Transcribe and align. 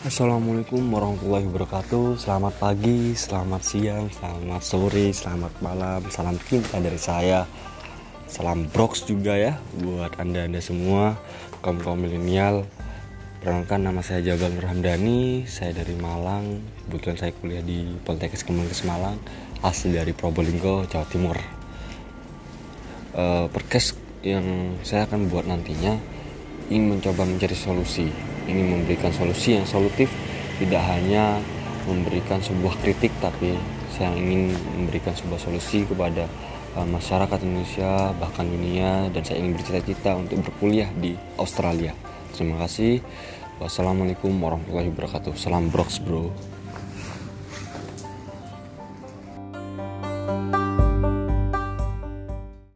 Assalamualaikum 0.00 0.80
warahmatullahi 0.96 1.44
wabarakatuh. 1.44 2.16
Selamat 2.16 2.56
pagi, 2.56 3.12
selamat 3.12 3.60
siang, 3.60 4.08
selamat 4.08 4.62
sore, 4.64 5.12
selamat 5.12 5.52
malam. 5.60 6.00
Salam 6.08 6.40
cinta 6.40 6.80
dari 6.80 6.96
saya. 6.96 7.44
Salam 8.24 8.64
Brox 8.72 9.04
juga 9.04 9.36
ya 9.36 9.60
Buat 9.76 10.16
anda-anda 10.16 10.56
semua. 10.64 11.20
Kaum-kaum 11.60 12.00
milenial 12.00 12.64
Perkenalkan 13.44 13.84
nama 13.84 14.00
saya 14.00 14.24
Jabal 14.24 14.56
Nur 14.56 14.72
Hamdani. 14.72 15.44
Saya 15.44 15.76
dari 15.76 15.92
Malang. 16.00 16.64
Kebetulan 16.88 17.20
saya 17.20 17.36
kuliah 17.36 17.60
di 17.60 17.92
Poltekkes 18.00 18.40
Kemenkes 18.48 18.88
Malang 18.88 19.20
Asli 19.60 19.92
dari 19.92 20.16
Probolinggo, 20.16 20.88
Jawa 20.88 21.04
Timur. 21.12 21.36
Uh, 23.12 23.52
Perkes 23.52 23.92
yang 24.24 24.80
saya 24.80 25.04
akan 25.04 25.28
buat 25.28 25.44
nantinya 25.44 25.92
Ingin 26.72 26.96
mencoba 26.96 27.28
mencari 27.28 27.52
solusi 27.52 28.29
ingin 28.48 28.80
memberikan 28.80 29.12
solusi 29.12 29.56
yang 29.58 29.66
solutif 29.66 30.08
tidak 30.60 30.82
hanya 30.86 31.40
memberikan 31.88 32.38
sebuah 32.40 32.76
kritik 32.84 33.12
tapi 33.18 33.56
saya 33.92 34.12
ingin 34.14 34.52
memberikan 34.76 35.16
sebuah 35.16 35.40
solusi 35.40 35.84
kepada 35.88 36.28
uh, 36.76 36.86
masyarakat 36.86 37.38
Indonesia 37.42 38.14
bahkan 38.16 38.46
dunia 38.46 39.08
dan 39.10 39.22
saya 39.24 39.42
ingin 39.42 39.56
bercita-cita 39.58 40.14
untuk 40.14 40.44
berkuliah 40.46 40.88
di 40.96 41.16
Australia. 41.40 41.96
Terima 42.36 42.60
kasih. 42.62 43.02
Wassalamualaikum 43.60 44.32
warahmatullahi 44.40 44.88
wabarakatuh. 44.88 45.36
Salam 45.36 45.68
brox 45.68 46.00
bro 46.00 46.32